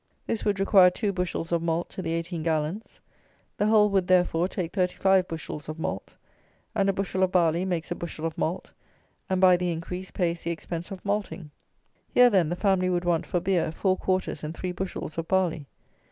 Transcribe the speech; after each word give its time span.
This 0.25 0.43
would 0.43 0.59
require 0.59 0.89
two 0.89 1.13
bushels 1.13 1.51
of 1.51 1.61
malt 1.61 1.89
to 1.91 2.01
the 2.01 2.13
18 2.13 2.41
gallons. 2.41 2.99
The 3.57 3.67
whole 3.67 3.87
would, 3.91 4.07
therefore, 4.07 4.47
take 4.47 4.73
35 4.73 5.27
bushels 5.27 5.69
of 5.69 5.77
malt; 5.77 6.17
and 6.73 6.89
a 6.89 6.93
bushel 6.93 7.21
of 7.21 7.31
barley 7.31 7.65
makes 7.65 7.91
a 7.91 7.95
bushel 7.95 8.25
of 8.25 8.35
malt, 8.35 8.71
and, 9.29 9.39
by 9.39 9.57
the 9.57 9.71
increase 9.71 10.09
pays 10.09 10.41
the 10.41 10.49
expense 10.49 10.89
of 10.89 11.05
malting. 11.05 11.51
Here, 12.11 12.31
then, 12.31 12.49
the 12.49 12.55
family 12.55 12.89
would 12.89 13.05
want, 13.05 13.27
for 13.27 13.39
beer, 13.39 13.71
four 13.71 13.95
quarters 13.95 14.43
and 14.43 14.55
three 14.57 14.71
bushels 14.71 15.19
of 15.19 15.27
barley. 15.27 15.67